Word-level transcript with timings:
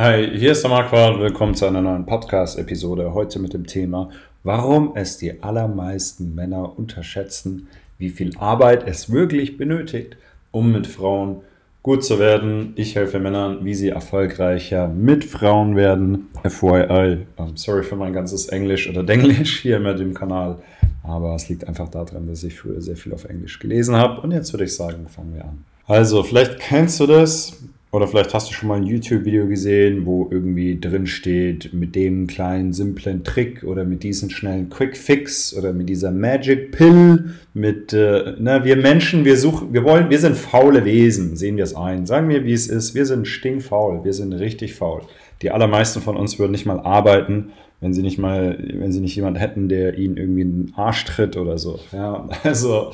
Hi, 0.00 0.30
hier 0.32 0.52
ist 0.52 0.62
der 0.62 0.70
Marquardt. 0.70 1.18
Willkommen 1.18 1.56
zu 1.56 1.66
einer 1.66 1.80
neuen 1.80 2.06
Podcast-Episode. 2.06 3.14
Heute 3.14 3.40
mit 3.40 3.52
dem 3.52 3.66
Thema, 3.66 4.10
warum 4.44 4.92
es 4.94 5.18
die 5.18 5.42
allermeisten 5.42 6.36
Männer 6.36 6.78
unterschätzen, 6.78 7.66
wie 7.98 8.10
viel 8.10 8.30
Arbeit 8.38 8.86
es 8.86 9.10
wirklich 9.10 9.56
benötigt, 9.56 10.16
um 10.52 10.70
mit 10.70 10.86
Frauen 10.86 11.40
gut 11.82 12.04
zu 12.04 12.20
werden. 12.20 12.74
Ich 12.76 12.94
helfe 12.94 13.18
Männern, 13.18 13.64
wie 13.64 13.74
sie 13.74 13.88
erfolgreicher 13.88 14.86
mit 14.86 15.24
Frauen 15.24 15.74
werden. 15.74 16.28
FYI, 16.44 17.26
um, 17.34 17.56
sorry 17.56 17.82
für 17.82 17.96
mein 17.96 18.12
ganzes 18.12 18.46
Englisch 18.50 18.88
oder 18.88 19.02
Denglisch 19.02 19.62
hier 19.62 19.80
mit 19.80 19.98
dem 19.98 20.14
Kanal. 20.14 20.60
Aber 21.02 21.34
es 21.34 21.48
liegt 21.48 21.66
einfach 21.66 21.88
daran, 21.88 22.28
dass 22.28 22.44
ich 22.44 22.56
früher 22.56 22.80
sehr 22.80 22.96
viel 22.96 23.12
auf 23.12 23.24
Englisch 23.24 23.58
gelesen 23.58 23.96
habe. 23.96 24.20
Und 24.20 24.30
jetzt 24.30 24.52
würde 24.52 24.66
ich 24.66 24.76
sagen, 24.76 25.08
fangen 25.08 25.34
wir 25.34 25.44
an. 25.44 25.64
Also, 25.88 26.22
vielleicht 26.22 26.60
kennst 26.60 27.00
du 27.00 27.08
das. 27.08 27.58
Oder 27.90 28.06
vielleicht 28.06 28.34
hast 28.34 28.50
du 28.50 28.54
schon 28.54 28.68
mal 28.68 28.76
ein 28.76 28.84
YouTube-Video 28.84 29.46
gesehen, 29.46 30.04
wo 30.04 30.28
irgendwie 30.30 30.78
drin 30.78 31.06
steht, 31.06 31.72
mit 31.72 31.94
dem 31.94 32.26
kleinen 32.26 32.74
simplen 32.74 33.24
Trick 33.24 33.64
oder 33.64 33.84
mit 33.84 34.02
diesem 34.02 34.28
schnellen 34.28 34.68
Quick 34.68 34.94
Fix 34.94 35.56
oder 35.56 35.72
mit 35.72 35.88
dieser 35.88 36.10
Magic 36.10 36.72
Pill, 36.72 37.30
mit, 37.54 37.94
äh, 37.94 38.34
na, 38.38 38.62
wir 38.62 38.76
Menschen, 38.76 39.24
wir 39.24 39.38
suchen, 39.38 39.72
wir 39.72 39.84
wollen, 39.84 40.10
wir 40.10 40.18
sind 40.18 40.36
faule 40.36 40.84
Wesen, 40.84 41.34
sehen 41.36 41.56
wir 41.56 41.64
es 41.64 41.74
ein. 41.74 42.04
Sagen 42.04 42.28
wir, 42.28 42.44
wie 42.44 42.52
es 42.52 42.66
ist, 42.66 42.94
wir 42.94 43.06
sind 43.06 43.26
stinkfaul, 43.26 44.04
wir 44.04 44.12
sind 44.12 44.34
richtig 44.34 44.74
faul. 44.74 45.00
Die 45.42 45.50
allermeisten 45.50 46.00
von 46.00 46.16
uns 46.16 46.38
würden 46.38 46.52
nicht 46.52 46.66
mal 46.66 46.80
arbeiten, 46.80 47.52
wenn 47.80 47.92
sie 47.92 48.02
nicht 48.02 48.18
mal, 48.18 48.58
wenn 48.58 48.92
sie 48.92 49.00
nicht 49.00 49.14
jemanden 49.14 49.38
hätten, 49.38 49.68
der 49.68 49.96
ihnen 49.96 50.16
irgendwie 50.16 50.42
einen 50.42 50.72
Arsch 50.76 51.04
tritt 51.04 51.36
oder 51.36 51.58
so. 51.58 51.78
Ja, 51.92 52.28
also, 52.42 52.92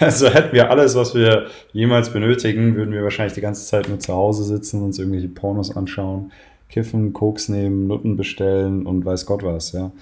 also 0.00 0.28
hätten 0.28 0.52
wir 0.54 0.70
alles, 0.70 0.96
was 0.96 1.14
wir 1.14 1.46
jemals 1.72 2.12
benötigen, 2.12 2.74
würden 2.74 2.92
wir 2.92 3.04
wahrscheinlich 3.04 3.34
die 3.34 3.40
ganze 3.40 3.66
Zeit 3.66 3.88
nur 3.88 4.00
zu 4.00 4.12
Hause 4.12 4.44
sitzen, 4.44 4.82
uns 4.82 4.98
irgendwelche 4.98 5.28
Pornos 5.28 5.76
anschauen, 5.76 6.32
kiffen, 6.68 7.12
Koks 7.12 7.48
nehmen, 7.48 7.86
Nutten 7.86 8.16
bestellen 8.16 8.86
und 8.86 9.04
weiß 9.04 9.26
Gott 9.26 9.44
was, 9.44 9.72
ja. 9.72 9.92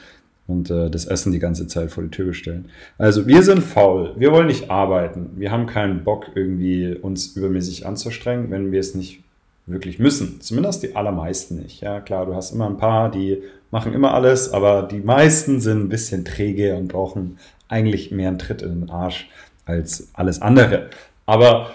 Und 0.47 0.71
äh, 0.71 0.91
das 0.91 1.07
Essen 1.07 1.33
die 1.33 1.39
ganze 1.39 1.67
Zeit 1.67 1.91
vor 1.91 2.05
die 2.05 2.11
Tür 2.11 2.27
bestellen. 2.27 2.67
Also 2.99 3.27
wir 3.27 3.43
sind 3.43 3.63
faul, 3.63 4.13
wir 4.19 4.31
wollen 4.31 4.47
nicht 4.47 4.71
arbeiten, 4.71 5.31
wir 5.37 5.51
haben 5.51 5.65
keinen 5.67 6.05
Bock 6.05 6.27
irgendwie 6.35 6.95
uns 6.95 7.35
übermäßig 7.35 7.87
anzustrengen, 7.87 8.51
wenn 8.51 8.71
wir 8.71 8.81
es 8.81 8.95
nicht 8.95 9.24
wirklich 9.67 9.99
müssen. 9.99 10.41
Zumindest 10.41 10.83
die 10.83 10.95
allermeisten 10.95 11.57
nicht. 11.57 11.81
Ja, 11.81 12.01
klar, 12.01 12.27
du 12.27 12.35
hast 12.35 12.53
immer 12.53 12.67
ein 12.67 12.77
paar, 12.77 13.11
die 13.11 13.43
machen 13.71 13.95
immer 13.95 14.15
alles, 14.15 14.53
aber 14.53 14.83
die 14.83 15.01
meisten 15.01 15.61
sind 15.61 15.85
ein 15.85 15.89
bisschen 15.89 16.25
träge 16.25 16.77
und 16.77 16.89
brauchen 16.89 17.39
eigentlich 17.69 18.11
mehr 18.11 18.29
einen 18.29 18.39
Tritt 18.39 18.63
in 18.63 18.81
den 18.81 18.91
Arsch 18.91 19.29
als 19.65 20.09
alles 20.13 20.43
andere. 20.43 20.91
Aber 21.27 21.71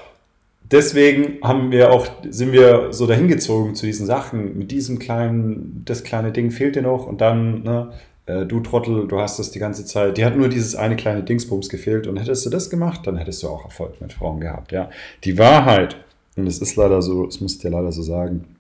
deswegen 0.72 1.40
haben 1.42 1.72
wir 1.72 1.92
auch, 1.92 2.08
sind 2.30 2.52
wir 2.52 2.94
so 2.94 3.08
dahingezogen 3.08 3.76
zu 3.76 3.86
diesen 3.86 4.06
Sachen. 4.06 4.58
Mit 4.58 4.72
diesem 4.72 5.00
kleinen, 5.00 5.84
das 5.86 6.04
kleine 6.04 6.32
Ding 6.32 6.52
fehlt 6.52 6.76
dir 6.76 6.84
noch 6.84 7.08
und 7.08 7.22
dann, 7.22 7.64
ne, 7.64 7.92
äh, 8.28 8.46
du 8.46 8.60
Trottel, 8.60 9.08
du 9.08 9.20
hast 9.20 9.40
das 9.40 9.52
die 9.52 9.60
ganze 9.60 9.86
Zeit. 9.86 10.18
Die 10.18 10.26
hat 10.26 10.38
nur 10.38 10.50
dieses 10.50 10.76
eine 10.76 10.96
kleine 10.96 11.24
Dingsbums 11.24 11.70
gefehlt 11.70 12.08
und 12.08 12.18
hättest 12.18 12.46
du 12.46 12.50
das 12.50 12.70
gemacht, 12.70 13.08
dann 13.08 13.18
hättest 13.18 13.42
du 13.44 13.48
auch 13.50 13.66
Erfolg 13.66 14.00
mit 14.00 14.14
Frauen 14.14 14.40
gehabt. 14.40 14.72
Ja, 14.72 14.90
die 15.24 15.38
Wahrheit, 15.38 15.98
und 16.36 16.48
es 16.48 16.60
ist 16.60 16.76
leider 16.76 17.02
so, 17.02 17.28
es 17.28 17.42
muss 17.42 17.56
ich 17.56 17.60
dir 17.60 17.72
leider 17.72 17.92
so 17.92 18.02
sagen, 18.02 18.56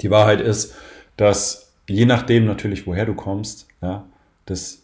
die 0.00 0.10
Wahrheit 0.10 0.40
ist, 0.40 0.74
dass 1.16 1.72
je 1.88 2.06
nachdem 2.06 2.46
natürlich, 2.46 2.86
woher 2.86 3.06
du 3.06 3.14
kommst, 3.14 3.66
ja, 3.80 4.04
das 4.46 4.82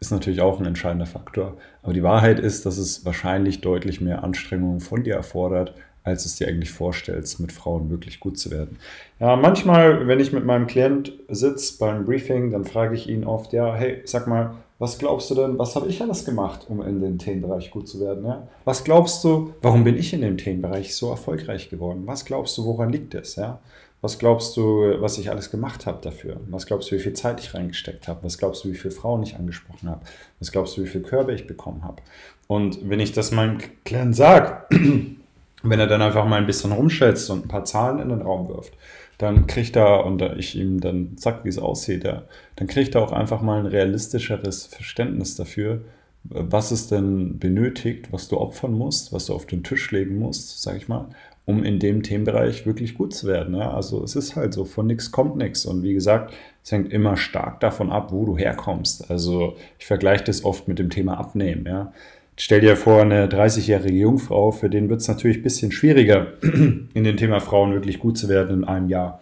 ist 0.00 0.10
natürlich 0.10 0.40
auch 0.40 0.60
ein 0.60 0.66
entscheidender 0.66 1.06
Faktor. 1.06 1.56
Aber 1.82 1.92
die 1.92 2.02
Wahrheit 2.02 2.38
ist, 2.38 2.66
dass 2.66 2.78
es 2.78 3.04
wahrscheinlich 3.04 3.60
deutlich 3.60 4.00
mehr 4.00 4.22
Anstrengungen 4.22 4.80
von 4.80 5.02
dir 5.02 5.14
erfordert, 5.14 5.74
als 6.04 6.24
es 6.24 6.36
dir 6.36 6.48
eigentlich 6.48 6.70
vorstellst, 6.70 7.40
mit 7.40 7.52
Frauen 7.52 7.90
wirklich 7.90 8.20
gut 8.20 8.38
zu 8.38 8.50
werden. 8.50 8.78
Ja, 9.18 9.36
manchmal, 9.36 10.06
wenn 10.06 10.20
ich 10.20 10.32
mit 10.32 10.44
meinem 10.44 10.66
Klient 10.66 11.12
sitze 11.28 11.78
beim 11.78 12.04
Briefing, 12.04 12.50
dann 12.50 12.64
frage 12.64 12.94
ich 12.94 13.08
ihn 13.08 13.24
oft, 13.24 13.52
ja, 13.52 13.74
hey, 13.74 14.02
sag 14.04 14.26
mal, 14.26 14.54
was 14.78 14.98
glaubst 14.98 15.30
du 15.30 15.34
denn, 15.34 15.58
was 15.58 15.74
habe 15.74 15.88
ich 15.88 16.00
alles 16.00 16.24
gemacht, 16.24 16.66
um 16.68 16.82
in 16.82 17.00
dem 17.00 17.18
Themenbereich 17.18 17.70
gut 17.70 17.88
zu 17.88 17.98
werden? 18.00 18.24
Ja? 18.24 18.46
Was 18.64 18.84
glaubst 18.84 19.24
du, 19.24 19.52
warum 19.60 19.82
bin 19.82 19.96
ich 19.96 20.12
in 20.12 20.20
dem 20.20 20.38
Themenbereich 20.38 20.94
so 20.94 21.10
erfolgreich 21.10 21.68
geworden? 21.68 22.02
Was 22.06 22.24
glaubst 22.24 22.56
du, 22.56 22.64
woran 22.64 22.90
liegt 22.90 23.14
es? 23.14 23.34
Ja? 23.34 23.58
Was 24.00 24.20
glaubst 24.20 24.56
du, 24.56 24.94
was 25.00 25.18
ich 25.18 25.30
alles 25.30 25.50
gemacht 25.50 25.86
habe 25.86 25.98
dafür? 26.00 26.36
Was 26.48 26.66
glaubst 26.66 26.90
du, 26.90 26.94
wie 26.94 27.00
viel 27.00 27.14
Zeit 27.14 27.40
ich 27.40 27.54
reingesteckt 27.54 28.06
habe? 28.06 28.22
Was 28.22 28.38
glaubst 28.38 28.64
du, 28.64 28.70
wie 28.70 28.76
viele 28.76 28.94
Frauen 28.94 29.24
ich 29.24 29.34
angesprochen 29.34 29.88
habe? 29.90 30.02
Was 30.38 30.52
glaubst 30.52 30.76
du, 30.76 30.84
wie 30.84 30.86
viele 30.86 31.02
Körbe 31.02 31.34
ich 31.34 31.48
bekommen 31.48 31.82
habe? 31.82 32.00
Und 32.46 32.88
wenn 32.88 33.00
ich 33.00 33.10
das 33.10 33.32
meinem 33.32 33.58
Kleinen 33.84 34.14
sage, 34.14 34.62
wenn 35.64 35.80
er 35.80 35.88
dann 35.88 36.02
einfach 36.02 36.24
mal 36.24 36.36
ein 36.36 36.46
bisschen 36.46 36.70
rumschätzt 36.70 37.28
und 37.30 37.46
ein 37.46 37.48
paar 37.48 37.64
Zahlen 37.64 37.98
in 37.98 38.10
den 38.10 38.22
Raum 38.22 38.48
wirft, 38.48 38.74
dann 39.18 39.46
kriegt 39.48 39.76
er, 39.76 40.06
und 40.06 40.22
ich 40.22 40.56
ihm 40.56 40.80
dann 40.80 41.12
sag, 41.16 41.44
wie 41.44 41.48
es 41.48 41.58
aussieht, 41.58 42.04
dann 42.04 42.66
kriegt 42.66 42.94
er 42.94 43.02
auch 43.02 43.12
einfach 43.12 43.42
mal 43.42 43.58
ein 43.58 43.66
realistischeres 43.66 44.66
Verständnis 44.66 45.34
dafür, 45.34 45.82
was 46.24 46.70
es 46.70 46.88
denn 46.88 47.38
benötigt, 47.38 48.12
was 48.12 48.28
du 48.28 48.38
opfern 48.38 48.72
musst, 48.72 49.12
was 49.12 49.26
du 49.26 49.34
auf 49.34 49.46
den 49.46 49.62
Tisch 49.62 49.90
legen 49.90 50.18
musst, 50.18 50.62
sag 50.62 50.76
ich 50.76 50.88
mal, 50.88 51.08
um 51.46 51.64
in 51.64 51.78
dem 51.78 52.02
Themenbereich 52.02 52.66
wirklich 52.66 52.94
gut 52.94 53.14
zu 53.14 53.26
werden. 53.26 53.54
Ja? 53.54 53.72
Also 53.72 54.04
es 54.04 54.14
ist 54.14 54.36
halt 54.36 54.52
so, 54.52 54.64
von 54.64 54.86
nichts 54.86 55.10
kommt 55.10 55.36
nichts. 55.36 55.64
Und 55.64 55.82
wie 55.82 55.94
gesagt, 55.94 56.34
es 56.62 56.70
hängt 56.70 56.92
immer 56.92 57.16
stark 57.16 57.60
davon 57.60 57.90
ab, 57.90 58.12
wo 58.12 58.26
du 58.26 58.36
herkommst. 58.36 59.10
Also 59.10 59.56
ich 59.78 59.86
vergleiche 59.86 60.24
das 60.24 60.44
oft 60.44 60.68
mit 60.68 60.78
dem 60.78 60.90
Thema 60.90 61.18
Abnehmen. 61.18 61.64
Ja? 61.66 61.92
Stell 62.40 62.60
dir 62.60 62.76
vor, 62.76 63.02
eine 63.02 63.26
30-jährige 63.26 63.98
Jungfrau, 63.98 64.52
für 64.52 64.70
den 64.70 64.88
wird 64.88 65.00
es 65.00 65.08
natürlich 65.08 65.38
ein 65.38 65.42
bisschen 65.42 65.72
schwieriger, 65.72 66.28
in 66.42 67.04
dem 67.04 67.16
Thema 67.16 67.40
Frauen 67.40 67.74
wirklich 67.74 67.98
gut 67.98 68.16
zu 68.16 68.28
werden 68.28 68.58
in 68.58 68.64
einem 68.64 68.88
Jahr. 68.88 69.20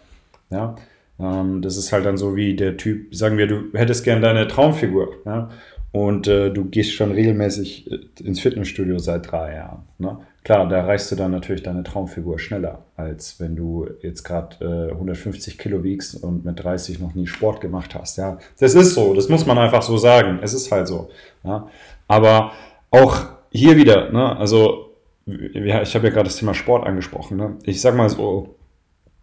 Ja? 0.51 0.77
Ähm, 1.19 1.63
das 1.63 1.79
ist 1.79 1.93
halt 1.93 2.05
dann 2.05 2.19
so 2.19 2.37
wie 2.37 2.55
der 2.55 2.77
Typ, 2.77 3.15
sagen 3.15 3.39
wir, 3.39 3.47
du 3.47 3.73
hättest 3.73 4.05
gern 4.05 4.21
deine 4.21 4.47
Traumfigur. 4.49 5.15
Ja? 5.25 5.49
Und 5.93 6.29
äh, 6.29 6.51
du 6.51 6.67
gehst 6.67 6.93
schon 6.93 7.11
regelmäßig 7.11 7.91
äh, 7.91 8.01
ins 8.23 8.41
Fitnessstudio 8.41 8.99
seit 8.99 9.33
drei 9.33 9.55
Jahren. 9.55 9.85
Ne? 9.97 10.19
Klar, 10.45 10.69
da 10.69 10.77
erreichst 10.77 11.11
du 11.11 11.17
dann 11.17 11.31
natürlich 11.31 11.63
deine 11.63 11.85
Traumfigur 11.85 12.39
schneller, 12.39 12.85
als 12.97 13.41
wenn 13.41 13.57
du 13.57 13.89
jetzt 14.03 14.25
gerade 14.25 14.91
äh, 14.91 14.93
150 14.93 15.57
Kilo 15.57 15.83
wiegst 15.83 16.23
und 16.23 16.45
mit 16.45 16.63
30 16.63 17.01
noch 17.01 17.15
nie 17.15 17.27
Sport 17.27 17.63
gemacht 17.63 17.95
hast. 17.95 18.19
Ja, 18.19 18.37
das 18.61 18.75
ist 18.75 18.93
so, 18.93 19.15
das 19.15 19.31
muss 19.31 19.47
man 19.47 19.57
einfach 19.57 19.81
so 19.81 19.97
sagen. 19.97 20.39
Es 20.43 20.53
ist 20.53 20.71
halt 20.71 20.87
so. 20.87 21.09
Ja? 21.45 21.67
Aber 22.09 22.53
auch 22.97 23.27
hier 23.51 23.77
wieder, 23.77 24.11
ne? 24.11 24.37
also 24.37 24.95
ich 25.27 25.95
habe 25.95 26.07
ja 26.07 26.13
gerade 26.13 26.25
das 26.25 26.37
Thema 26.37 26.55
Sport 26.55 26.87
angesprochen. 26.87 27.37
Ne? 27.37 27.57
Ich 27.65 27.81
sag 27.81 27.97
mal 27.97 28.09
so, 28.09 28.57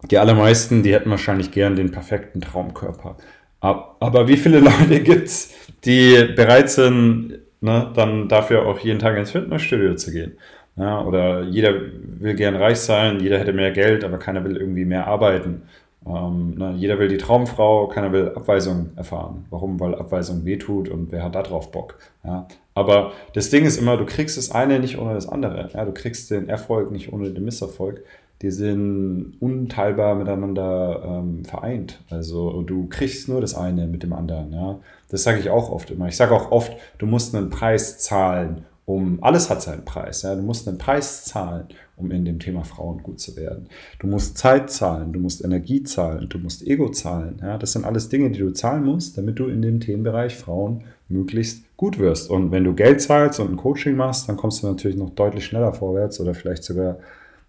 die 0.09 0.17
allermeisten, 0.17 0.83
die 0.83 0.93
hätten 0.93 1.09
wahrscheinlich 1.09 1.51
gern 1.51 1.75
den 1.75 1.91
perfekten 1.91 2.41
Traumkörper. 2.41 3.17
Aber 3.59 4.27
wie 4.27 4.35
viele 4.35 4.59
Leute 4.59 4.99
gibt 5.01 5.27
es, 5.27 5.53
die 5.85 6.33
bereit 6.35 6.69
sind, 6.69 7.39
ne, 7.61 7.91
dann 7.95 8.27
dafür 8.27 8.65
auch 8.65 8.79
jeden 8.79 8.99
Tag 8.99 9.17
ins 9.17 9.31
Fitnessstudio 9.31 9.95
zu 9.95 10.11
gehen? 10.11 10.33
Ja, 10.75 11.01
oder 11.01 11.43
jeder 11.43 11.73
will 12.19 12.33
gern 12.33 12.55
reich 12.55 12.79
sein, 12.79 13.19
jeder 13.19 13.39
hätte 13.39 13.53
mehr 13.53 13.71
Geld, 13.71 14.03
aber 14.03 14.17
keiner 14.17 14.43
will 14.43 14.57
irgendwie 14.57 14.85
mehr 14.85 15.07
arbeiten. 15.07 15.63
Ähm, 16.05 16.55
ne, 16.57 16.73
jeder 16.77 16.99
will 16.99 17.07
die 17.07 17.17
Traumfrau, 17.17 17.87
keiner 17.87 18.11
will 18.11 18.29
Abweisung 18.29 18.89
erfahren. 18.95 19.45
Warum? 19.49 19.79
Weil 19.79 19.95
Abweisung 19.95 20.45
wehtut 20.45 20.89
und 20.89 21.11
wer 21.11 21.23
hat 21.23 21.35
da 21.35 21.43
drauf 21.43 21.71
Bock? 21.71 21.97
Ja, 22.23 22.47
aber 22.73 23.13
das 23.33 23.49
Ding 23.49 23.65
ist 23.65 23.77
immer, 23.77 23.97
du 23.97 24.05
kriegst 24.05 24.37
das 24.37 24.51
eine 24.51 24.79
nicht 24.79 24.97
ohne 24.97 25.13
das 25.13 25.27
andere. 25.27 25.69
Ja, 25.73 25.85
du 25.85 25.93
kriegst 25.93 26.31
den 26.31 26.49
Erfolg 26.49 26.91
nicht 26.91 27.13
ohne 27.13 27.31
den 27.31 27.45
Misserfolg 27.45 28.03
die 28.43 28.51
sind 28.51 29.37
unteilbar 29.39 30.15
miteinander 30.15 31.01
ähm, 31.05 31.45
vereint. 31.45 32.01
Also 32.09 32.61
du 32.63 32.87
kriegst 32.89 33.29
nur 33.29 33.39
das 33.39 33.55
eine 33.55 33.87
mit 33.87 34.03
dem 34.03 34.11
anderen. 34.11 34.51
Ja? 34.51 34.79
Das 35.09 35.23
sage 35.23 35.39
ich 35.39 35.49
auch 35.49 35.71
oft 35.71 35.89
immer. 35.91 36.09
Ich 36.09 36.17
sage 36.17 36.35
auch 36.35 36.51
oft, 36.51 36.73
du 36.97 37.05
musst 37.05 37.33
einen 37.33 37.49
Preis 37.49 37.99
zahlen, 37.99 38.65
um 38.85 39.19
alles 39.21 39.49
hat 39.49 39.61
seinen 39.61 39.85
Preis. 39.85 40.23
Ja? 40.23 40.35
Du 40.35 40.41
musst 40.41 40.67
einen 40.67 40.77
Preis 40.77 41.25
zahlen, 41.25 41.67
um 41.95 42.11
in 42.11 42.25
dem 42.25 42.39
Thema 42.39 42.63
Frauen 42.63 43.01
gut 43.01 43.19
zu 43.19 43.35
werden. 43.35 43.67
Du 43.99 44.07
musst 44.07 44.37
Zeit 44.37 44.69
zahlen, 44.69 45.13
du 45.13 45.19
musst 45.19 45.43
Energie 45.43 45.83
zahlen, 45.83 46.27
du 46.29 46.37
musst 46.37 46.67
Ego 46.67 46.89
zahlen. 46.89 47.39
Ja? 47.41 47.57
Das 47.57 47.71
sind 47.71 47.85
alles 47.85 48.09
Dinge, 48.09 48.31
die 48.31 48.39
du 48.39 48.51
zahlen 48.51 48.83
musst, 48.83 49.17
damit 49.17 49.39
du 49.39 49.47
in 49.47 49.61
dem 49.61 49.79
Themenbereich 49.79 50.35
Frauen 50.35 50.83
möglichst 51.07 51.63
gut 51.77 51.99
wirst. 51.99 52.29
Und 52.29 52.51
wenn 52.51 52.63
du 52.63 52.73
Geld 52.73 53.01
zahlst 53.01 53.39
und 53.39 53.51
ein 53.51 53.57
Coaching 53.57 53.95
machst, 53.95 54.27
dann 54.27 54.37
kommst 54.37 54.63
du 54.63 54.67
natürlich 54.67 54.97
noch 54.97 55.11
deutlich 55.11 55.45
schneller 55.45 55.73
vorwärts 55.73 56.19
oder 56.19 56.33
vielleicht 56.33 56.63
sogar 56.63 56.97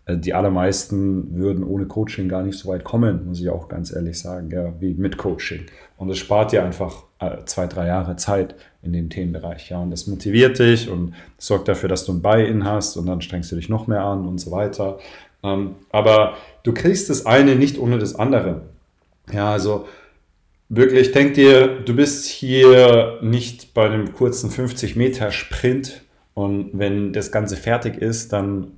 äh, 0.06 0.16
die 0.16 0.34
allermeisten 0.34 1.36
würden 1.36 1.64
ohne 1.64 1.86
Coaching 1.86 2.28
gar 2.28 2.42
nicht 2.42 2.58
so 2.58 2.68
weit 2.68 2.84
kommen, 2.84 3.26
muss 3.26 3.40
ich 3.40 3.48
auch 3.48 3.68
ganz 3.68 3.94
ehrlich 3.94 4.18
sagen, 4.18 4.50
ja, 4.50 4.72
wie 4.80 4.94
mit 4.94 5.16
Coaching. 5.16 5.66
Und 5.96 6.10
es 6.10 6.18
spart 6.18 6.52
dir 6.52 6.64
einfach 6.64 7.04
äh, 7.20 7.44
zwei, 7.46 7.66
drei 7.66 7.86
Jahre 7.86 8.16
Zeit 8.16 8.54
in 8.82 8.92
dem 8.92 9.08
Themenbereich. 9.08 9.70
Ja, 9.70 9.78
und 9.80 9.90
das 9.90 10.06
motiviert 10.06 10.58
dich 10.58 10.90
und 10.90 11.14
sorgt 11.38 11.68
dafür, 11.68 11.88
dass 11.88 12.04
du 12.04 12.12
ein 12.12 12.22
Buy-in 12.22 12.64
hast 12.64 12.96
und 12.96 13.06
dann 13.06 13.20
strengst 13.20 13.50
du 13.52 13.56
dich 13.56 13.68
noch 13.68 13.86
mehr 13.86 14.04
an 14.04 14.26
und 14.26 14.38
so 14.38 14.50
weiter. 14.50 14.98
Ähm, 15.42 15.76
aber 15.90 16.34
du 16.62 16.72
kriegst 16.74 17.08
das 17.10 17.26
eine 17.26 17.56
nicht 17.56 17.78
ohne 17.78 17.98
das 17.98 18.14
andere. 18.14 18.62
Ja, 19.32 19.52
also 19.52 19.86
wirklich, 20.68 21.12
denk 21.12 21.34
dir, 21.34 21.80
du 21.80 21.94
bist 21.94 22.26
hier 22.26 23.18
nicht 23.22 23.72
bei 23.72 23.86
einem 23.86 24.12
kurzen 24.12 24.50
50 24.50 24.96
Meter 24.96 25.30
Sprint 25.30 26.02
und 26.34 26.70
wenn 26.72 27.12
das 27.12 27.32
Ganze 27.32 27.56
fertig 27.56 27.96
ist, 27.96 28.32
dann 28.32 28.72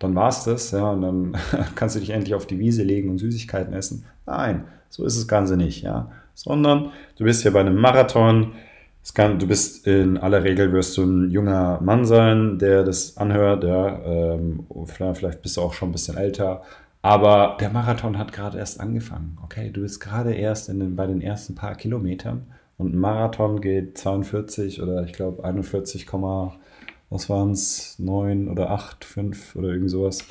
dann 0.00 0.14
war 0.16 0.28
es 0.28 0.44
das, 0.44 0.72
ja, 0.72 0.90
und 0.90 1.02
dann 1.02 1.36
kannst 1.76 1.94
du 1.94 2.00
dich 2.00 2.10
endlich 2.10 2.34
auf 2.34 2.46
die 2.46 2.58
Wiese 2.58 2.82
legen 2.82 3.10
und 3.10 3.18
Süßigkeiten 3.18 3.72
essen. 3.72 4.04
Nein, 4.26 4.64
so 4.88 5.04
ist 5.04 5.16
das 5.16 5.28
Ganze 5.28 5.56
nicht, 5.56 5.82
ja. 5.82 6.10
Sondern 6.34 6.90
du 7.16 7.24
bist 7.24 7.44
ja 7.44 7.50
bei 7.50 7.60
einem 7.60 7.76
Marathon, 7.76 8.52
kann, 9.14 9.38
du 9.38 9.46
bist 9.46 9.86
in 9.86 10.18
aller 10.18 10.44
Regel 10.44 10.72
wirst 10.72 10.96
du 10.96 11.04
ein 11.04 11.30
junger 11.30 11.80
Mann 11.82 12.04
sein, 12.04 12.58
der 12.58 12.82
das 12.82 13.16
anhört, 13.16 13.64
ja. 13.64 14.00
Ähm, 14.04 14.66
vielleicht 15.14 15.42
bist 15.42 15.56
du 15.56 15.60
auch 15.60 15.74
schon 15.74 15.90
ein 15.90 15.92
bisschen 15.92 16.16
älter. 16.16 16.62
Aber 17.02 17.56
der 17.60 17.70
Marathon 17.70 18.18
hat 18.18 18.32
gerade 18.32 18.58
erst 18.58 18.80
angefangen. 18.80 19.38
Okay, 19.42 19.70
du 19.70 19.82
bist 19.82 20.00
gerade 20.00 20.34
erst 20.34 20.68
den, 20.68 20.96
bei 20.96 21.06
den 21.06 21.22
ersten 21.22 21.54
paar 21.54 21.74
Kilometern 21.74 22.46
und 22.76 22.94
ein 22.94 22.98
Marathon 22.98 23.60
geht 23.60 23.98
42 23.98 24.82
oder 24.82 25.04
ich 25.04 25.12
glaube 25.12 25.44
41, 25.44 26.06
was 27.10 27.28
waren 27.28 27.50
es, 27.50 27.98
9 27.98 28.48
oder 28.48 28.70
8, 28.70 29.04
5 29.04 29.56
oder 29.56 29.68
irgend 29.68 29.90
sowas. 29.90 30.24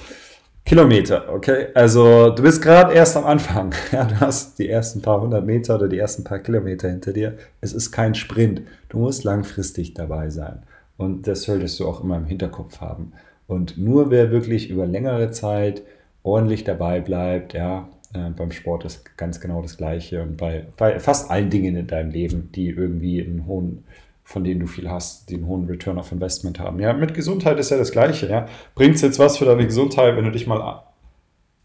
Kilometer, 0.66 1.34
okay? 1.34 1.68
Also 1.74 2.30
du 2.30 2.44
bist 2.44 2.62
gerade 2.62 2.94
erst 2.94 3.18
am 3.18 3.26
Anfang. 3.26 3.74
Ja, 3.92 4.06
du 4.06 4.20
hast 4.20 4.60
die 4.60 4.70
ersten 4.70 5.02
paar 5.02 5.20
hundert 5.20 5.46
Meter 5.46 5.76
oder 5.76 5.88
die 5.88 5.98
ersten 5.98 6.24
paar 6.24 6.40
Kilometer 6.40 6.90
hinter 6.90 7.12
dir. 7.12 7.38
Es 7.60 7.74
ist 7.74 7.92
kein 7.92 8.14
Sprint. 8.14 8.62
Du 8.90 9.00
musst 9.00 9.24
langfristig 9.24 9.96
dabei 9.96 10.30
sein. 10.30 10.64
Und 10.98 11.28
das 11.28 11.44
solltest 11.44 11.80
du 11.80 11.88
auch 11.88 12.04
immer 12.04 12.18
im 12.18 12.26
Hinterkopf 12.26 12.82
haben. 12.82 13.14
Und 13.48 13.78
nur 13.78 14.12
wer 14.12 14.32
wirklich 14.32 14.70
über 14.70 14.86
längere 14.86 15.32
Zeit 15.32 15.82
ordentlich 16.22 16.66
dabei 16.66 17.00
bleibt, 17.00 17.54
ja, 17.54 17.90
äh, 18.14 18.30
beim 18.30 18.52
Sport 18.52 18.86
ist 18.86 19.18
ganz 19.18 19.40
genau 19.40 19.62
das 19.62 19.78
Gleiche 19.78 20.22
und 20.22 20.38
bei, 20.38 20.68
bei 20.78 21.00
fast 21.00 21.32
allen 21.32 21.50
Dingen 21.50 21.76
in 21.76 21.88
deinem 21.88 22.12
Leben, 22.12 22.52
die 22.54 22.70
irgendwie 22.70 23.24
einen 23.24 23.48
hohen 23.48 23.86
von 24.30 24.44
denen 24.44 24.60
du 24.60 24.68
viel 24.68 24.92
hast, 24.92 25.28
die 25.32 25.36
einen 25.36 25.48
hohen 25.48 25.66
Return 25.66 25.98
of 25.98 26.12
Investment 26.12 26.60
haben. 26.60 26.80
Ja, 26.80 26.94
mit 26.94 27.16
Gesundheit 27.16 27.58
ist 27.58 27.72
ja 27.72 27.78
das 27.78 27.92
Gleiche. 27.92 28.30
Ja. 28.30 28.46
Bringt 28.76 28.94
es 28.94 29.02
jetzt 29.02 29.18
was 29.18 29.40
für 29.40 29.46
deine 29.46 29.66
Gesundheit, 29.66 30.16
wenn 30.16 30.24
du 30.24 30.30
dich 30.30 30.46
mal 30.46 30.84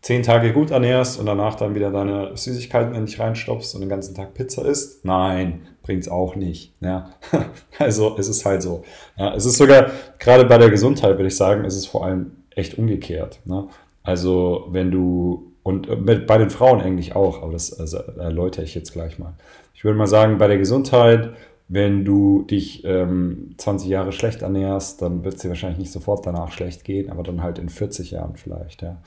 zehn 0.00 0.22
Tage 0.22 0.50
gut 0.54 0.70
ernährst 0.70 1.20
und 1.20 1.26
danach 1.26 1.56
dann 1.56 1.74
wieder 1.74 1.90
deine 1.90 2.34
Süßigkeiten 2.34 2.94
in 2.94 3.04
dich 3.04 3.20
reinstopfst 3.20 3.74
und 3.74 3.82
den 3.82 3.90
ganzen 3.90 4.14
Tag 4.14 4.32
Pizza 4.32 4.64
isst? 4.64 5.04
Nein, 5.04 5.66
bringt 5.82 6.04
es 6.04 6.08
auch 6.08 6.36
nicht. 6.36 6.72
Ja. 6.80 7.10
Also 7.78 8.16
es 8.18 8.28
ist 8.28 8.46
halt 8.46 8.62
so. 8.62 8.82
Ja, 9.18 9.34
es 9.34 9.44
ist 9.44 9.58
sogar, 9.58 9.90
gerade 10.18 10.46
bei 10.46 10.56
der 10.56 10.70
Gesundheit, 10.70 11.18
würde 11.18 11.26
ich 11.26 11.36
sagen, 11.36 11.66
ist 11.66 11.76
es 11.76 11.84
vor 11.84 12.06
allem 12.06 12.32
echt 12.56 12.78
umgekehrt. 12.78 13.40
Ne? 13.44 13.68
Also 14.02 14.68
wenn 14.70 14.90
du, 14.90 15.52
und 15.62 15.86
bei 16.06 16.38
den 16.38 16.48
Frauen 16.48 16.80
eigentlich 16.80 17.14
auch, 17.14 17.42
aber 17.42 17.52
das 17.52 17.78
also, 17.78 17.98
erläutere 17.98 18.64
ich 18.64 18.74
jetzt 18.74 18.94
gleich 18.94 19.18
mal. 19.18 19.34
Ich 19.74 19.84
würde 19.84 19.98
mal 19.98 20.06
sagen, 20.06 20.38
bei 20.38 20.48
der 20.48 20.56
Gesundheit 20.56 21.34
wenn 21.68 22.04
du 22.04 22.42
dich 22.42 22.84
ähm, 22.84 23.54
20 23.56 23.88
Jahre 23.88 24.12
schlecht 24.12 24.42
ernährst, 24.42 25.00
dann 25.00 25.24
wird 25.24 25.36
es 25.36 25.42
dir 25.42 25.48
wahrscheinlich 25.48 25.78
nicht 25.78 25.92
sofort 25.92 26.26
danach 26.26 26.52
schlecht 26.52 26.84
gehen, 26.84 27.10
aber 27.10 27.22
dann 27.22 27.42
halt 27.42 27.58
in 27.58 27.68
40 27.68 28.10
Jahren 28.10 28.36
vielleicht, 28.36 28.82
ja. 28.82 28.98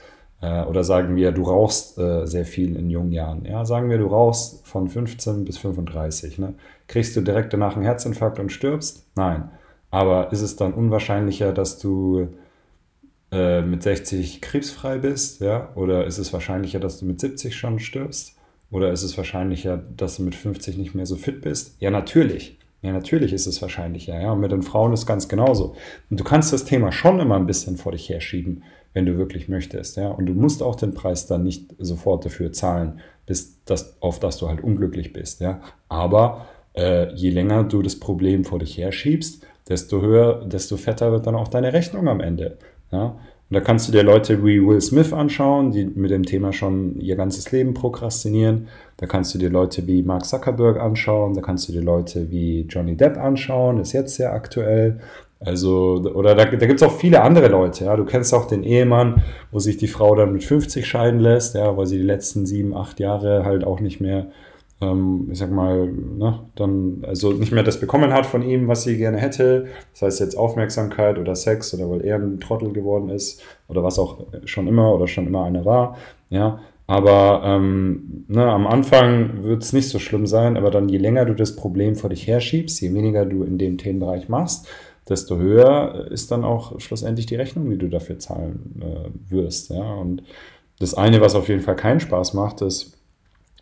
Äh, 0.42 0.63
oder 0.65 0.83
sagen 0.83 1.15
wir, 1.15 1.31
du 1.31 1.44
rauchst 1.44 1.98
äh, 1.98 2.25
sehr 2.25 2.45
viel 2.45 2.75
in 2.75 2.89
jungen 2.89 3.12
Jahren. 3.12 3.45
Ja, 3.45 3.65
sagen 3.65 3.89
wir, 3.89 3.98
du 3.98 4.07
rauchst 4.07 4.65
von 4.68 4.88
15 4.88 5.45
bis 5.45 5.57
35. 5.57 6.38
Ne? 6.38 6.54
Kriegst 6.88 7.15
du 7.15 7.21
direkt 7.21 7.54
danach 7.54 7.75
einen 7.75 7.86
Herzinfarkt 7.86 8.39
und 8.39 8.51
stirbst? 8.51 9.06
Nein. 9.15 9.50
Aber 9.89 10.31
ist 10.31 10.42
es 10.42 10.56
dann 10.56 10.74
unwahrscheinlicher, 10.74 11.53
dass 11.53 11.80
du 11.80 12.27
äh, 13.31 13.62
mit 13.62 13.81
60 13.81 14.42
krebsfrei 14.42 15.00
bist? 15.00 15.42
Ja? 15.42 15.69
Oder 15.75 16.06
ist 16.06 16.19
es 16.19 16.31
wahrscheinlicher, 16.33 16.80
dass 16.80 17.00
du 17.00 17.06
mit 17.06 17.19
70 17.19 17.56
schon 17.56 17.80
stirbst? 17.80 18.37
Oder 18.69 18.91
ist 18.91 19.03
es 19.03 19.17
wahrscheinlicher, 19.17 19.77
dass 19.77 20.17
du 20.17 20.23
mit 20.23 20.35
50 20.35 20.77
nicht 20.77 20.93
mehr 20.93 21.05
so 21.05 21.15
fit 21.15 21.41
bist? 21.41 21.75
Ja, 21.79 21.89
natürlich. 21.89 22.57
Ja, 22.81 22.91
natürlich 22.91 23.33
ist 23.33 23.47
es 23.47 23.61
wahrscheinlicher. 23.61 24.19
Ja, 24.19 24.31
und 24.33 24.39
mit 24.39 24.51
den 24.51 24.61
Frauen 24.61 24.93
ist 24.93 25.05
ganz 25.05 25.27
genauso. 25.27 25.75
Und 26.09 26.19
du 26.19 26.23
kannst 26.23 26.53
das 26.53 26.65
Thema 26.65 26.91
schon 26.91 27.19
immer 27.19 27.35
ein 27.35 27.47
bisschen 27.47 27.77
vor 27.77 27.93
dich 27.93 28.09
herschieben, 28.09 28.63
wenn 28.93 29.05
du 29.05 29.17
wirklich 29.17 29.47
möchtest. 29.47 29.97
Ja, 29.97 30.09
und 30.09 30.25
du 30.25 30.33
musst 30.33 30.61
auch 30.61 30.75
den 30.75 30.93
Preis 30.93 31.25
dann 31.27 31.43
nicht 31.43 31.73
sofort 31.79 32.25
dafür 32.25 32.51
zahlen, 32.51 32.99
bis 33.25 33.63
das, 33.65 34.01
auf 34.01 34.19
das 34.19 34.37
du 34.37 34.47
halt 34.47 34.61
unglücklich 34.61 35.11
bist. 35.11 35.41
Ja, 35.41 35.61
aber 35.89 36.47
äh, 36.75 37.13
je 37.13 37.31
länger 37.31 37.63
du 37.63 37.81
das 37.81 37.99
Problem 37.99 38.43
vor 38.43 38.59
dich 38.59 38.77
herschiebst, 38.77 39.45
desto 39.67 40.01
höher, 40.01 40.45
desto 40.45 40.77
fetter 40.77 41.11
wird 41.11 41.27
dann 41.27 41.35
auch 41.35 41.47
deine 41.47 41.73
Rechnung 41.73 42.07
am 42.07 42.21
Ende. 42.21 42.57
Ja, 42.91 43.17
und 43.49 43.53
da 43.53 43.61
kannst 43.61 43.88
du 43.88 43.94
dir 43.94 44.03
Leute 44.03 44.44
wie 44.44 44.65
Will 44.65 44.81
Smith 44.81 45.13
anschauen, 45.13 45.71
die 45.71 45.85
mit 45.85 46.11
dem 46.11 46.23
Thema 46.23 46.51
schon 46.51 46.99
ihr 46.99 47.15
ganzes 47.15 47.49
Leben 47.53 47.73
prokrastinieren. 47.73 48.67
Da 48.97 49.05
kannst 49.05 49.33
du 49.33 49.38
dir 49.38 49.49
Leute 49.49 49.88
wie 49.88 50.03
Mark 50.03 50.25
Zuckerberg 50.25 50.77
anschauen. 50.77 51.33
Da 51.33 51.41
kannst 51.41 51.69
du 51.69 51.71
dir 51.71 51.81
Leute 51.81 52.29
wie 52.29 52.65
Johnny 52.69 52.97
Depp 52.97 53.17
anschauen. 53.17 53.79
Ist 53.79 53.94
jetzt 53.94 54.15
sehr 54.15 54.33
aktuell. 54.33 54.99
Also, 55.39 56.01
oder 56.13 56.35
da, 56.35 56.44
da 56.44 56.65
gibt 56.65 56.81
es 56.81 56.88
auch 56.88 56.97
viele 56.97 57.21
andere 57.21 57.47
Leute. 57.47 57.85
Ja. 57.85 57.95
Du 57.95 58.03
kennst 58.03 58.33
auch 58.33 58.47
den 58.47 58.63
Ehemann, 58.63 59.23
wo 59.51 59.59
sich 59.59 59.77
die 59.77 59.88
Frau 59.88 60.13
dann 60.15 60.33
mit 60.33 60.43
50 60.43 60.85
scheiden 60.85 61.21
lässt, 61.21 61.55
ja, 61.55 61.77
weil 61.77 61.85
sie 61.85 61.97
die 61.97 62.03
letzten 62.03 62.45
sieben, 62.45 62.75
acht 62.75 63.00
Jahre 63.00 63.45
halt 63.45 63.63
auch 63.63 63.79
nicht 63.79 64.01
mehr 64.01 64.27
ähm, 64.81 65.29
ich 65.31 65.39
sag 65.39 65.51
mal, 65.51 65.88
ne, 65.88 66.39
dann 66.56 67.03
also 67.07 67.31
nicht 67.31 67.51
mehr 67.51 67.63
das 67.63 67.79
bekommen 67.79 68.13
hat 68.13 68.25
von 68.25 68.44
ihm, 68.44 68.68
was 68.68 68.83
sie 68.83 68.97
gerne 68.97 69.18
hätte. 69.18 69.68
Das 69.94 70.03
heißt 70.03 70.19
jetzt 70.19 70.38
Aufmerksamkeit 70.38 71.18
oder 71.18 71.35
Sex 71.35 71.74
oder 71.74 71.89
weil 71.89 72.01
er 72.01 72.18
ein 72.18 72.39
Trottel 72.39 72.74
geworden 72.74 73.09
ist 73.09 73.41
oder 73.68 73.83
was 73.83 73.97
auch 73.97 74.19
schon 74.45 74.68
immer 74.68 74.94
oder 74.94 75.07
schon 75.07 75.27
immer 75.27 75.44
einer 75.44 75.65
war. 75.65 75.97
Ja, 76.29 76.59
aber 76.85 77.41
ähm, 77.44 78.25
ne, 78.27 78.45
am 78.45 78.65
Anfang 78.65 79.44
wird 79.44 79.63
es 79.63 79.74
nicht 79.74 79.89
so 79.89 80.00
schlimm 80.00 80.25
sein, 80.25 80.56
aber 80.56 80.71
dann 80.71 80.88
je 80.89 80.97
länger 80.97 81.25
du 81.25 81.33
das 81.33 81.56
Problem 81.56 81.95
vor 81.95 82.09
dich 82.09 82.27
herschiebst, 82.27 82.79
je 82.81 82.94
weniger 82.94 83.25
du 83.25 83.44
in 83.44 83.57
dem 83.57 83.77
Themenbereich 83.77 84.29
machst, 84.29 84.68
desto 85.09 85.38
höher 85.38 86.07
ist 86.12 86.31
dann 86.31 86.44
auch 86.44 86.79
schlussendlich 86.79 87.25
die 87.25 87.35
Rechnung, 87.35 87.69
die 87.69 87.77
du 87.77 87.89
dafür 87.89 88.19
zahlen 88.19 88.81
äh, 88.81 89.31
wirst. 89.31 89.69
Ja? 89.69 89.95
Und 89.95 90.24
das 90.79 90.94
eine, 90.94 91.19
was 91.21 91.35
auf 91.35 91.50
jeden 91.50 91.62
Fall 91.62 91.75
keinen 91.75 92.00
Spaß 92.00 92.33
macht, 92.33 92.62
ist, 92.62 92.96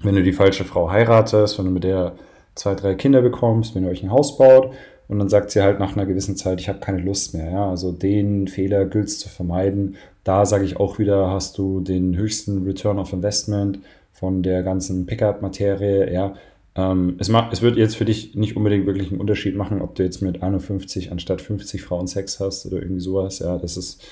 wenn 0.02 0.16
du 0.16 0.24
die 0.24 0.34
falsche 0.34 0.66
Frau 0.66 0.90
heiratest, 0.92 1.58
wenn 1.58 1.66
du 1.66 1.72
mit 1.72 1.84
der 1.84 2.14
zwei, 2.56 2.76
drei 2.76 2.96
Kinder 2.96 3.22
bekommst, 3.22 3.76
wenn 3.76 3.84
ihr 3.84 3.90
euch 3.90 4.04
ein 4.04 4.12
Haus 4.12 4.38
baut 4.38 4.74
und 5.08 5.20
dann 5.20 5.30
sagt 5.30 5.52
sie 5.52 5.62
halt 5.62 5.80
nach 5.80 5.96
einer 5.96 6.06
gewissen 6.06 6.36
Zeit, 6.36 6.60
ich 6.60 6.70
habe 6.70 6.80
keine 6.80 7.00
Lust 7.00 7.34
mehr. 7.34 7.52
Ja? 7.52 7.70
Also 7.70 7.92
den 7.92 8.48
Fehler 8.48 8.86
gilt 8.86 9.08
es 9.08 9.20
zu 9.20 9.30
vermeiden. 9.30 9.96
Da 10.24 10.46
sage 10.46 10.66
ich 10.66 10.78
auch 10.78 10.98
wieder, 10.98 11.30
hast 11.30 11.58
du 11.58 11.82
den 11.82 12.18
höchsten 12.18 12.64
Return 12.64 13.00
of 13.00 13.14
Investment 13.14 13.80
von 14.12 14.42
der 14.42 14.64
ganzen 14.64 15.06
Pickup-Materie. 15.06 16.12
Ja? 16.12 16.36
Ähm, 16.76 17.16
es, 17.20 17.30
es 17.52 17.62
wird 17.62 17.78
jetzt 17.78 17.96
für 17.96 18.06
dich 18.06 18.36
nicht 18.36 18.58
unbedingt 18.58 18.86
wirklich 18.86 19.12
einen 19.12 19.22
Unterschied 19.22 19.56
machen, 19.56 19.82
ob 19.82 19.96
du 19.96 20.04
jetzt 20.04 20.22
mit 20.22 20.42
51 20.42 21.12
anstatt 21.12 21.42
50 21.42 21.82
Frauen 21.82 22.08
Sex 22.08 22.40
hast 22.40 22.66
oder 22.66 22.78
irgendwie 22.78 23.02
sowas. 23.02 23.40
Ja, 23.40 23.58
das 23.58 23.78
ist 23.78 24.04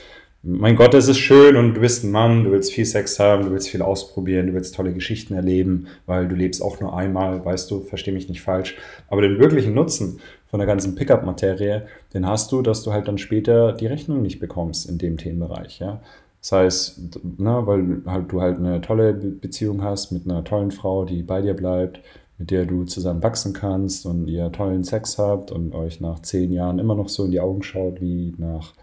mein 0.45 0.75
Gott, 0.75 0.93
es 0.93 1.07
ist 1.07 1.19
schön 1.19 1.55
und 1.55 1.73
du 1.73 1.79
bist 1.79 2.03
ein 2.03 2.11
Mann, 2.11 2.43
du 2.43 2.51
willst 2.51 2.73
viel 2.73 2.85
Sex 2.85 3.17
haben, 3.17 3.43
du 3.43 3.51
willst 3.51 3.69
viel 3.69 3.81
ausprobieren, 3.81 4.47
du 4.47 4.53
willst 4.53 4.75
tolle 4.75 4.93
Geschichten 4.93 5.33
erleben, 5.33 5.87
weil 6.05 6.27
du 6.27 6.35
lebst 6.35 6.61
auch 6.61 6.81
nur 6.81 6.95
einmal, 6.97 7.45
weißt 7.45 7.71
du, 7.71 7.79
versteh 7.79 8.11
mich 8.11 8.27
nicht 8.27 8.41
falsch. 8.41 8.75
Aber 9.07 9.21
den 9.21 9.39
wirklichen 9.39 9.73
Nutzen 9.73 10.19
von 10.47 10.59
der 10.59 10.67
ganzen 10.67 10.95
Pickup-Materie, 10.95 11.87
den 12.13 12.27
hast 12.27 12.51
du, 12.51 12.61
dass 12.61 12.83
du 12.83 12.91
halt 12.91 13.07
dann 13.07 13.17
später 13.17 13.71
die 13.71 13.87
Rechnung 13.87 14.21
nicht 14.21 14.39
bekommst 14.39 14.89
in 14.89 14.97
dem 14.97 15.17
Themenbereich, 15.17 15.79
ja. 15.79 16.01
Das 16.41 16.51
heißt, 16.51 16.99
ne, 17.39 17.61
weil 17.65 18.01
halt 18.05 18.29
du 18.29 18.41
halt 18.41 18.57
eine 18.57 18.81
tolle 18.81 19.13
Beziehung 19.13 19.81
hast 19.81 20.11
mit 20.11 20.25
einer 20.25 20.43
tollen 20.43 20.71
Frau, 20.71 21.05
die 21.05 21.23
bei 21.23 21.41
dir 21.41 21.53
bleibt, 21.53 22.01
mit 22.37 22.51
der 22.51 22.65
du 22.65 22.83
zusammen 22.83 23.23
wachsen 23.23 23.53
kannst 23.53 24.05
und 24.05 24.27
ihr 24.27 24.51
tollen 24.51 24.83
Sex 24.83 25.17
habt 25.17 25.53
und 25.53 25.73
euch 25.73 26.01
nach 26.01 26.19
zehn 26.21 26.51
Jahren 26.51 26.79
immer 26.79 26.95
noch 26.95 27.07
so 27.07 27.23
in 27.23 27.31
die 27.31 27.39
Augen 27.39 27.63
schaut 27.63 28.01
wie 28.01 28.33
nach 28.37 28.73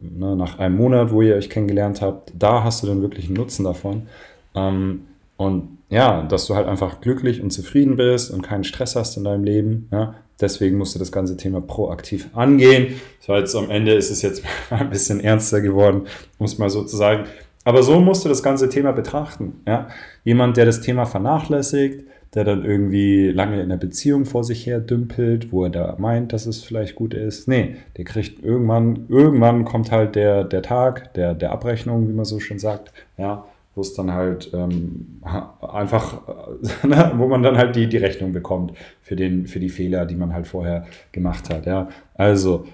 ne, 0.00 0.36
nach 0.36 0.58
einem 0.58 0.76
Monat, 0.76 1.10
wo 1.12 1.22
ihr 1.22 1.34
euch 1.34 1.50
kennengelernt 1.50 2.02
habt, 2.02 2.32
da 2.38 2.64
hast 2.64 2.82
du 2.82 2.86
dann 2.86 3.02
wirklich 3.02 3.26
einen 3.26 3.34
Nutzen 3.34 3.64
davon. 3.64 4.08
Ähm, 4.54 5.02
und 5.36 5.78
ja, 5.88 6.22
dass 6.22 6.46
du 6.46 6.54
halt 6.54 6.66
einfach 6.66 7.00
glücklich 7.00 7.42
und 7.42 7.50
zufrieden 7.50 7.96
bist 7.96 8.30
und 8.30 8.42
keinen 8.42 8.64
Stress 8.64 8.96
hast 8.96 9.16
in 9.16 9.24
deinem 9.24 9.44
Leben. 9.44 9.88
Ja? 9.92 10.14
Deswegen 10.40 10.76
musst 10.78 10.94
du 10.94 10.98
das 10.98 11.12
ganze 11.12 11.36
Thema 11.36 11.60
proaktiv 11.60 12.28
angehen. 12.34 13.00
So 13.20 13.34
jetzt 13.34 13.54
am 13.54 13.70
Ende 13.70 13.94
ist 13.94 14.10
es 14.10 14.22
jetzt 14.22 14.42
ein 14.70 14.90
bisschen 14.90 15.20
ernster 15.20 15.60
geworden, 15.60 16.02
muss 16.38 16.58
man 16.58 16.70
sozusagen. 16.70 17.24
Aber 17.64 17.82
so 17.82 18.00
musst 18.00 18.24
du 18.24 18.28
das 18.28 18.42
ganze 18.42 18.68
Thema 18.68 18.92
betrachten. 18.92 19.60
Ja? 19.66 19.88
Jemand, 20.24 20.56
der 20.56 20.66
das 20.66 20.80
Thema 20.80 21.06
vernachlässigt, 21.06 22.04
der 22.34 22.44
dann 22.44 22.64
irgendwie 22.64 23.30
lange 23.30 23.56
in 23.56 23.62
einer 23.62 23.76
Beziehung 23.76 24.24
vor 24.24 24.44
sich 24.44 24.66
her 24.66 24.80
dümpelt, 24.80 25.50
wo 25.52 25.64
er 25.64 25.70
da 25.70 25.96
meint, 25.98 26.32
dass 26.32 26.46
es 26.46 26.62
vielleicht 26.62 26.94
gut 26.94 27.14
ist. 27.14 27.48
Nee, 27.48 27.76
der 27.96 28.04
kriegt 28.04 28.42
irgendwann, 28.44 29.06
irgendwann 29.08 29.64
kommt 29.64 29.90
halt 29.90 30.14
der, 30.14 30.44
der 30.44 30.62
Tag 30.62 31.14
der, 31.14 31.34
der 31.34 31.52
Abrechnung, 31.52 32.08
wie 32.08 32.12
man 32.12 32.24
so 32.24 32.38
schön 32.38 32.58
sagt, 32.58 32.92
ja, 33.16 33.46
wo 33.74 33.80
es 33.80 33.94
dann 33.94 34.12
halt 34.12 34.50
ähm, 34.52 35.20
einfach, 35.60 36.22
ne, 36.82 37.12
wo 37.16 37.28
man 37.28 37.42
dann 37.42 37.56
halt 37.56 37.76
die, 37.76 37.88
die 37.88 37.96
Rechnung 37.96 38.32
bekommt 38.32 38.72
für, 39.00 39.16
den, 39.16 39.46
für 39.46 39.60
die 39.60 39.68
Fehler, 39.70 40.04
die 40.04 40.16
man 40.16 40.34
halt 40.34 40.46
vorher 40.46 40.86
gemacht 41.12 41.48
hat. 41.48 41.64
Ja. 41.64 41.88
Also 42.14 42.66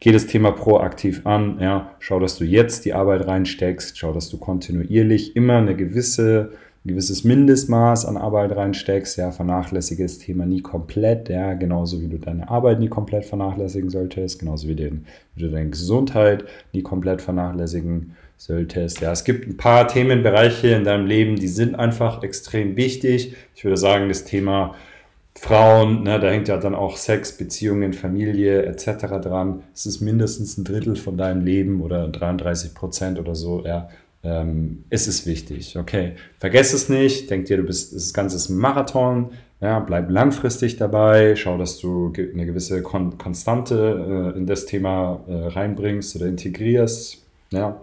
geh 0.00 0.12
das 0.12 0.26
Thema 0.26 0.52
proaktiv 0.52 1.26
an, 1.26 1.58
ja, 1.60 1.90
schau, 1.98 2.18
dass 2.18 2.38
du 2.38 2.44
jetzt 2.44 2.84
die 2.84 2.94
Arbeit 2.94 3.26
reinsteckst, 3.26 3.98
schau, 3.98 4.12
dass 4.12 4.30
du 4.30 4.38
kontinuierlich 4.38 5.36
immer 5.36 5.58
eine 5.58 5.76
gewisse 5.76 6.52
ein 6.84 6.88
gewisses 6.88 7.22
Mindestmaß 7.22 8.06
an 8.06 8.16
Arbeit 8.16 8.56
reinsteckst, 8.56 9.16
ja, 9.16 9.30
vernachlässige 9.30 10.02
das 10.02 10.18
Thema 10.18 10.46
nie 10.46 10.62
komplett, 10.62 11.28
ja, 11.28 11.54
genauso 11.54 12.00
wie 12.00 12.08
du 12.08 12.18
deine 12.18 12.48
Arbeit 12.48 12.80
nie 12.80 12.88
komplett 12.88 13.24
vernachlässigen 13.24 13.88
solltest, 13.88 14.40
genauso 14.40 14.66
wie, 14.66 14.74
den, 14.74 15.06
wie 15.36 15.42
du 15.42 15.50
deine 15.50 15.70
Gesundheit 15.70 16.44
nie 16.72 16.82
komplett 16.82 17.22
vernachlässigen 17.22 18.16
solltest. 18.36 19.00
Ja, 19.00 19.12
es 19.12 19.22
gibt 19.22 19.46
ein 19.46 19.56
paar 19.56 19.86
Themenbereiche 19.86 20.68
in 20.68 20.82
deinem 20.82 21.06
Leben, 21.06 21.36
die 21.36 21.46
sind 21.46 21.76
einfach 21.76 22.24
extrem 22.24 22.76
wichtig. 22.76 23.36
Ich 23.54 23.62
würde 23.62 23.76
sagen, 23.76 24.08
das 24.08 24.24
Thema 24.24 24.74
Frauen, 25.38 26.02
ne, 26.02 26.18
da 26.18 26.30
hängt 26.30 26.48
ja 26.48 26.56
dann 26.56 26.74
auch 26.74 26.96
Sex, 26.96 27.36
Beziehungen, 27.38 27.92
Familie 27.92 28.64
etc. 28.64 29.20
dran. 29.22 29.62
Es 29.72 29.86
ist 29.86 30.00
mindestens 30.00 30.58
ein 30.58 30.64
Drittel 30.64 30.96
von 30.96 31.16
deinem 31.16 31.44
Leben 31.44 31.80
oder 31.80 32.08
33 32.08 32.74
Prozent 32.74 33.20
oder 33.20 33.36
so. 33.36 33.64
Ja, 33.64 33.88
ähm, 34.24 34.84
ist 34.90 35.08
es 35.08 35.26
wichtig. 35.26 35.76
Okay, 35.76 36.12
vergesst 36.38 36.74
es 36.74 36.88
nicht. 36.88 37.30
Denk 37.30 37.46
dir, 37.46 37.56
du 37.56 37.64
bist 37.64 37.94
das 37.94 38.14
Ganze 38.14 38.36
ist 38.36 38.48
ein 38.48 38.58
Marathon. 38.58 39.30
Ja, 39.60 39.78
bleib 39.80 40.10
langfristig 40.10 40.76
dabei. 40.76 41.36
Schau, 41.36 41.58
dass 41.58 41.78
du 41.78 42.12
eine 42.16 42.46
gewisse 42.46 42.82
Kon 42.82 43.18
Konstante 43.18 44.32
äh, 44.34 44.38
in 44.38 44.46
das 44.46 44.66
Thema 44.66 45.24
äh, 45.28 45.32
reinbringst 45.48 46.16
oder 46.16 46.26
integrierst. 46.26 47.24
Ja, 47.50 47.80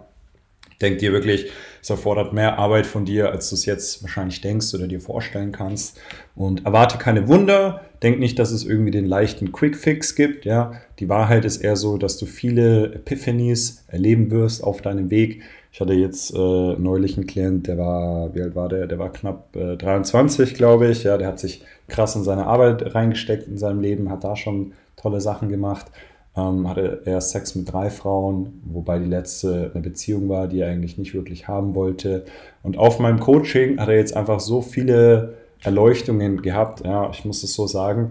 denk 0.80 0.98
dir 0.98 1.12
wirklich, 1.12 1.50
es 1.82 1.90
erfordert 1.90 2.32
mehr 2.32 2.58
Arbeit 2.58 2.86
von 2.86 3.04
dir, 3.04 3.30
als 3.30 3.50
du 3.50 3.54
es 3.54 3.66
jetzt 3.66 4.02
wahrscheinlich 4.02 4.40
denkst 4.40 4.74
oder 4.74 4.86
dir 4.86 5.00
vorstellen 5.00 5.52
kannst. 5.52 5.98
Und 6.34 6.64
erwarte 6.64 6.98
keine 6.98 7.28
Wunder. 7.28 7.82
Denk 8.02 8.18
nicht, 8.18 8.38
dass 8.38 8.50
es 8.50 8.64
irgendwie 8.64 8.90
den 8.90 9.06
leichten 9.06 9.52
Quick-Fix 9.52 10.14
gibt. 10.14 10.44
Ja, 10.44 10.72
die 10.98 11.08
Wahrheit 11.08 11.44
ist 11.44 11.58
eher 11.58 11.76
so, 11.76 11.98
dass 11.98 12.16
du 12.16 12.26
viele 12.26 12.94
Epiphanies 12.94 13.84
erleben 13.88 14.30
wirst 14.30 14.64
auf 14.64 14.80
deinem 14.80 15.10
Weg. 15.10 15.42
Ich 15.72 15.80
hatte 15.80 15.92
jetzt 15.92 16.34
äh, 16.34 16.38
neulich 16.38 17.16
einen 17.16 17.26
Klient, 17.26 17.68
der 17.68 17.78
war, 17.78 18.34
wie 18.34 18.42
alt 18.42 18.56
war 18.56 18.68
der? 18.68 18.86
Der 18.86 18.98
war 18.98 19.12
knapp 19.12 19.54
äh, 19.54 19.76
23, 19.76 20.54
glaube 20.54 20.88
ich. 20.88 21.04
Ja, 21.04 21.16
der 21.16 21.28
hat 21.28 21.38
sich 21.38 21.62
krass 21.88 22.16
in 22.16 22.24
seine 22.24 22.46
Arbeit 22.46 22.94
reingesteckt 22.94 23.46
in 23.46 23.56
seinem 23.56 23.80
Leben, 23.80 24.10
hat 24.10 24.24
da 24.24 24.34
schon 24.36 24.72
tolle 24.96 25.20
Sachen 25.20 25.48
gemacht. 25.48 25.86
Ähm, 26.36 26.68
hatte 26.68 27.02
erst 27.06 27.30
Sex 27.30 27.54
mit 27.54 27.72
drei 27.72 27.90
Frauen, 27.90 28.62
wobei 28.64 28.98
die 28.98 29.08
letzte 29.08 29.70
eine 29.72 29.82
Beziehung 29.82 30.28
war, 30.28 30.48
die 30.48 30.60
er 30.60 30.70
eigentlich 30.70 30.98
nicht 30.98 31.14
wirklich 31.14 31.48
haben 31.48 31.74
wollte. 31.74 32.24
Und 32.62 32.76
auf 32.76 32.98
meinem 32.98 33.20
Coaching 33.20 33.78
hat 33.78 33.88
er 33.88 33.96
jetzt 33.96 34.16
einfach 34.16 34.40
so 34.40 34.62
viele 34.62 35.34
Erleuchtungen 35.62 36.42
gehabt. 36.42 36.84
Ja, 36.84 37.10
ich 37.10 37.24
muss 37.24 37.42
es 37.42 37.54
so 37.54 37.66
sagen. 37.66 38.10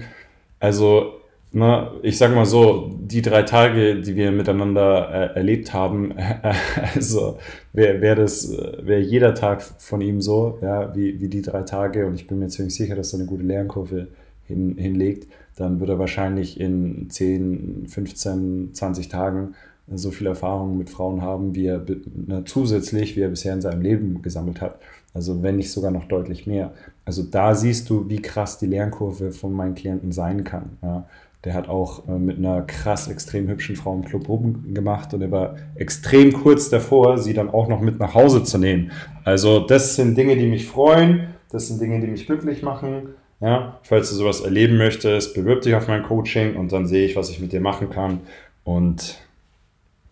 Also 0.60 1.19
na, 1.52 1.92
ich 2.04 2.18
sag 2.18 2.36
mal 2.36 2.46
so, 2.46 2.96
die 3.00 3.22
drei 3.24 3.42
Tage, 3.42 4.02
die 4.02 4.16
wir 4.16 4.32
miteinander 4.32 5.10
äh, 5.12 5.36
erlebt 5.38 5.74
haben, 5.74 6.12
äh, 6.18 6.40
also 6.96 7.40
wäre 7.74 8.02
wär 8.02 8.16
das, 8.16 8.52
wäre 8.52 9.02
jeder 9.02 9.34
Tag 9.34 9.62
von 9.62 10.02
ihm 10.02 10.22
so, 10.22 10.60
ja, 10.62 10.96
wie, 10.96 11.20
wie 11.20 11.28
die 11.28 11.42
drei 11.42 11.64
Tage 11.64 12.06
und 12.06 12.14
ich 12.16 12.28
bin 12.28 12.40
mir 12.40 12.50
ziemlich 12.50 12.76
sicher, 12.76 12.96
dass 12.96 13.14
er 13.14 13.20
eine 13.20 13.28
gute 13.28 13.44
Lernkurve 13.44 14.08
hin, 14.46 14.76
hinlegt, 14.78 15.28
dann 15.56 15.80
wird 15.80 15.90
er 15.90 16.00
wahrscheinlich 16.00 16.60
in 16.60 17.10
10, 17.10 17.88
15, 17.88 18.70
20 18.74 19.10
Tagen 19.10 19.56
so 19.92 20.12
viel 20.12 20.28
Erfahrung 20.28 20.78
mit 20.78 20.90
Frauen 20.90 21.22
haben, 21.22 21.56
wie 21.56 21.66
er 21.66 21.84
ne, 22.28 22.44
zusätzlich, 22.46 23.16
wie 23.16 23.22
er 23.22 23.30
bisher 23.30 23.54
in 23.54 23.62
seinem 23.62 23.82
Leben 23.82 24.22
gesammelt 24.22 24.62
hat. 24.62 24.80
Also 25.14 25.42
wenn 25.42 25.58
nicht 25.58 25.72
sogar 25.72 25.90
noch 25.90 26.06
deutlich 26.06 26.46
mehr. 26.46 26.74
Also 27.06 27.24
da 27.24 27.56
siehst 27.56 27.90
du, 27.90 28.08
wie 28.08 28.22
krass 28.22 28.60
die 28.60 28.68
Lernkurve 28.68 29.32
von 29.32 29.52
meinen 29.52 29.74
Klienten 29.74 30.12
sein 30.12 30.44
kann. 30.44 30.78
Ja. 30.84 31.06
Der 31.46 31.54
hat 31.54 31.70
auch 31.70 32.08
äh, 32.08 32.12
mit 32.12 32.38
einer 32.38 32.62
krass 32.64 33.08
extrem 33.08 33.48
hübschen 33.48 33.76
Frau 33.76 33.94
im 33.94 34.04
Club 34.04 34.28
rumgemacht 34.28 35.14
und 35.14 35.22
er 35.22 35.32
war 35.32 35.56
extrem 35.76 36.34
kurz 36.34 36.70
davor, 36.70 37.18
sie 37.18 37.34
dann 37.34 37.50
auch 37.50 37.68
noch 37.68 37.80
mit 37.80 38.00
nach 38.00 38.14
Hause 38.14 38.44
zu 38.44 38.58
nehmen. 38.58 38.92
Also 39.24 39.60
das 39.60 39.96
sind 39.96 40.18
Dinge, 40.18 40.36
die 40.36 40.48
mich 40.48 40.68
freuen, 40.68 41.28
das 41.52 41.68
sind 41.68 41.82
Dinge, 41.82 42.02
die 42.02 42.08
mich 42.08 42.26
glücklich 42.26 42.62
machen. 42.62 43.10
Ja, 43.42 43.80
falls 43.84 44.10
du 44.10 44.16
sowas 44.16 44.42
erleben 44.42 44.78
möchtest, 44.78 45.34
bewirb 45.34 45.62
dich 45.62 45.74
auf 45.74 45.88
mein 45.88 46.04
Coaching 46.04 46.58
und 46.58 46.74
dann 46.74 46.86
sehe 46.86 47.06
ich, 47.06 47.16
was 47.16 47.30
ich 47.30 47.40
mit 47.40 47.54
dir 47.54 47.62
machen 47.62 47.90
kann. 47.90 48.20
Und 48.66 49.18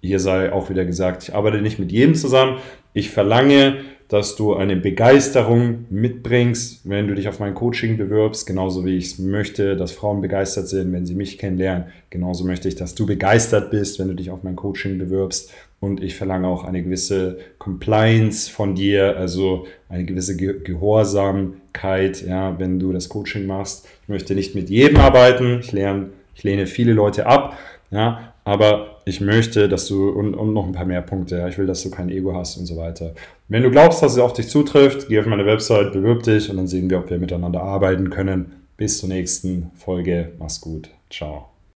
hier 0.02 0.20
sei 0.20 0.54
auch 0.54 0.70
wieder 0.70 0.86
gesagt, 0.86 1.24
ich 1.24 1.36
arbeite 1.36 1.62
nicht 1.62 1.78
mit 1.78 1.92
jedem 1.92 2.16
zusammen. 2.16 2.60
Ich 2.94 3.10
verlange, 3.10 3.82
dass 4.10 4.36
du 4.38 4.54
eine 4.54 4.78
Begeisterung 4.78 5.86
mitbringst, 5.90 6.90
wenn 6.90 7.08
du 7.08 7.16
dich 7.16 7.28
auf 7.28 7.40
mein 7.40 7.54
Coaching 7.54 7.98
bewirbst, 7.98 8.48
genauso 8.48 8.86
wie 8.86 8.98
ich 8.98 9.06
es 9.08 9.20
möchte, 9.20 9.76
dass 9.76 9.92
Frauen 9.92 10.22
begeistert 10.22 10.70
sind, 10.70 10.94
wenn 10.94 11.06
sie 11.06 11.16
mich 11.16 11.38
kennenlernen. 11.38 11.88
Genauso 12.10 12.46
möchte 12.46 12.70
ich, 12.70 12.76
dass 12.76 12.96
du 12.96 13.06
begeistert 13.06 13.70
bist, 13.70 14.00
wenn 14.00 14.08
du 14.08 14.14
dich 14.14 14.32
auf 14.32 14.44
mein 14.44 14.56
Coaching 14.56 14.98
bewirbst. 14.98 15.52
Und 15.80 16.02
ich 16.02 16.16
verlange 16.16 16.48
auch 16.48 16.64
eine 16.64 16.82
gewisse 16.82 17.38
Compliance 17.60 18.50
von 18.50 18.76
dir, 18.76 19.18
also 19.18 19.68
eine 19.90 20.06
gewisse 20.06 20.38
Gehorsamkeit, 20.38 22.26
ja, 22.26 22.58
wenn 22.60 22.80
du 22.80 22.94
das 22.94 23.10
Coaching 23.10 23.46
machst. 23.46 23.88
Ich 24.04 24.10
möchte 24.10 24.36
nicht 24.36 24.56
mit 24.56 24.70
jedem 24.70 24.98
arbeiten. 24.98 25.60
Ich 25.60 25.72
lerne, 25.74 26.08
ich 26.34 26.44
lehne 26.44 26.66
viele 26.66 26.94
Leute 26.94 27.28
ab, 27.28 27.58
ja, 27.92 28.34
aber 28.48 29.02
ich 29.04 29.20
möchte, 29.20 29.68
dass 29.68 29.90
du, 29.90 30.08
und, 30.08 30.34
und 30.34 30.54
noch 30.54 30.66
ein 30.66 30.72
paar 30.72 30.86
mehr 30.86 31.02
Punkte, 31.02 31.38
ja, 31.38 31.50
ich 31.50 31.58
will, 31.58 31.68
dass 31.68 31.84
du 31.84 31.92
kein 31.92 32.08
Ego 32.08 32.34
hast 32.34 32.56
und 32.56 32.66
so 32.66 32.78
weiter. 32.78 33.14
Wenn 33.50 33.62
du 33.62 33.70
glaubst, 33.70 34.02
dass 34.02 34.14
es 34.14 34.20
auf 34.20 34.32
dich 34.32 34.48
zutrifft, 34.48 35.10
geh 35.10 35.20
auf 35.20 35.26
meine 35.26 35.46
Website, 35.46 35.92
bewirb 35.92 36.24
dich 36.24 36.50
und 36.50 36.56
dann 36.56 36.68
sehen 36.68 36.90
wir, 36.90 37.00
ob 37.00 37.10
wir 37.10 37.20
miteinander 37.20 37.62
arbeiten 37.62 38.10
können. 38.10 38.54
Bis 38.78 39.00
zur 39.00 39.10
nächsten 39.10 39.72
Folge. 39.76 40.32
Mach's 40.40 40.62
gut. 40.62 40.88
Ciao. 41.10 41.57